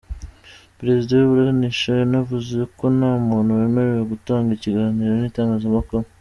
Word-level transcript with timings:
Perezida 0.77 1.11
w’iburanisha 1.15 1.89
yanavuze 2.01 2.57
ko 2.77 2.85
nta 2.97 3.11
muntu 3.27 3.51
wemerewe 3.59 4.03
gutanga 4.13 4.49
ikiganiro 4.53 5.11
n’itangazamakuru. 5.15 6.05